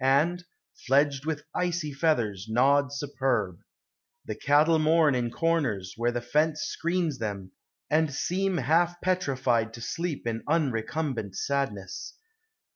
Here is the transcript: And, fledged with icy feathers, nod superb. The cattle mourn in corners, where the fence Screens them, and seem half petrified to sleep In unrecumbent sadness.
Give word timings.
And, 0.03 0.43
fledged 0.87 1.27
with 1.27 1.43
icy 1.53 1.93
feathers, 1.93 2.47
nod 2.49 2.91
superb. 2.91 3.59
The 4.25 4.33
cattle 4.33 4.79
mourn 4.79 5.13
in 5.13 5.29
corners, 5.29 5.93
where 5.95 6.11
the 6.11 6.19
fence 6.23 6.61
Screens 6.63 7.19
them, 7.19 7.51
and 7.87 8.11
seem 8.11 8.57
half 8.57 8.99
petrified 9.01 9.75
to 9.75 9.81
sleep 9.81 10.25
In 10.25 10.41
unrecumbent 10.47 11.35
sadness. 11.35 12.15